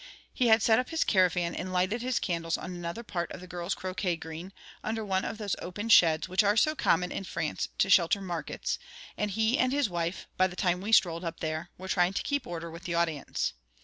He 0.33 0.47
had 0.47 0.63
set 0.63 0.79
up 0.79 0.89
his 0.89 1.03
caravan 1.03 1.53
and 1.53 1.71
lighted 1.71 2.01
his 2.01 2.17
candles 2.19 2.57
on 2.57 2.73
another 2.73 3.03
part 3.03 3.31
of 3.31 3.39
the 3.39 3.45
girls' 3.45 3.75
croquet 3.75 4.15
green, 4.15 4.51
under 4.83 5.05
one 5.05 5.23
of 5.23 5.37
those 5.37 5.55
open 5.59 5.89
sheds 5.89 6.27
which 6.27 6.43
are 6.43 6.57
so 6.57 6.73
common 6.73 7.11
in 7.11 7.23
France 7.23 7.69
to 7.77 7.87
shelter 7.87 8.19
markets; 8.19 8.79
and 9.15 9.29
he 9.29 9.59
and 9.59 9.71
his 9.71 9.91
wife, 9.91 10.27
by 10.37 10.47
the 10.47 10.55
time 10.55 10.81
we 10.81 10.91
strolled 10.91 11.23
up 11.23 11.39
there, 11.39 11.69
were 11.77 11.87
trying 11.87 12.13
to 12.13 12.23
keep 12.23 12.47
order 12.47 12.71
with 12.71 12.85
the 12.85 12.95
audience. 12.95 13.53